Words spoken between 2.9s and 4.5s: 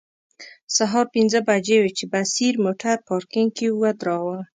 پارکینګ کې و دراوه.